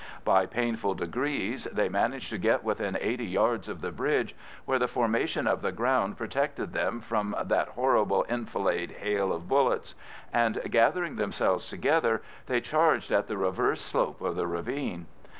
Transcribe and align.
By 0.25 0.47
painful 0.47 0.95
degrees 0.95 1.65
they 1.71 1.87
managed 1.87 2.31
to 2.31 2.39
get 2.39 2.63
within 2.63 2.97
eighty 2.99 3.27
yards 3.27 3.69
of 3.69 3.81
the 3.81 3.91
bridge, 3.91 4.33
where 4.65 4.79
the 4.79 4.87
formation 4.87 5.45
of 5.45 5.61
the 5.61 5.71
ground 5.71 6.17
protected 6.17 6.73
them 6.73 7.01
from 7.01 7.35
that 7.39 7.67
horrible 7.67 8.25
enfilade 8.27 8.93
hail 8.93 9.31
of 9.31 9.47
bullets, 9.47 9.93
and 10.33 10.59
gathering 10.71 11.17
themselves 11.17 11.69
together 11.69 12.23
they 12.47 12.61
charged 12.61 13.11
at 13.11 13.27
the 13.27 13.37
reverse 13.37 13.79
slope 13.79 14.21
of 14.21 14.35
the 14.35 14.47
ravine. 14.47 15.05